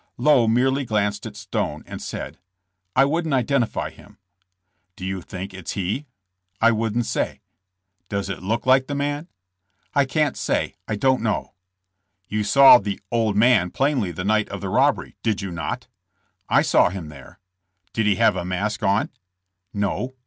Lowe 0.17 0.47
merely 0.47 0.83
glanced 0.83 1.27
at 1.27 1.35
Stone, 1.35 1.83
and 1.85 2.01
said: 2.01 2.39
"I 2.95 3.05
wouldn't 3.05 3.35
identify 3.35 3.91
him." 3.91 4.17
*'Do 4.95 5.05
you 5.05 5.21
think 5.21 5.53
it's 5.53 5.73
he?" 5.73 6.07
I 6.59 6.71
wouldn't 6.71 7.05
say." 7.05 7.41
*'Does 8.09 8.27
it 8.27 8.41
look 8.41 8.65
like 8.65 8.87
the 8.87 8.95
man?" 8.95 9.27
*'I 9.93 10.05
can't 10.05 10.35
say; 10.35 10.73
I 10.87 10.95
don't 10.95 11.21
know." 11.21 11.53
"You 12.27 12.43
saw 12.43 12.79
the 12.79 12.99
'old 13.11 13.37
man' 13.37 13.69
plainly 13.69 14.11
the 14.11 14.25
night 14.25 14.49
of 14.49 14.59
the 14.59 14.69
robbery, 14.69 15.17
did 15.21 15.43
you 15.43 15.51
not?" 15.51 15.85
"I 16.49 16.63
saw 16.63 16.89
him 16.89 17.09
there." 17.09 17.37
"Did 17.93 18.07
he 18.07 18.15
have 18.15 18.35
a 18.35 18.43
mask 18.43 18.81
on?" 18.81 19.11
"No." 19.71 20.15